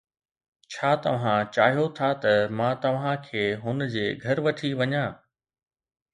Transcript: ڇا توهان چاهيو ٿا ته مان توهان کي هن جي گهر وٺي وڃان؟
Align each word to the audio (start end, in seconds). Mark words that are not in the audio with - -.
ڇا 0.71 0.91
توهان 1.03 1.51
چاهيو 1.55 1.85
ٿا 1.99 2.09
ته 2.23 2.33
مان 2.61 2.73
توهان 2.87 3.15
کي 3.27 3.43
هن 3.67 3.77
جي 3.93 4.05
گهر 4.25 4.37
وٺي 4.49 4.69
وڃان؟ 4.81 5.09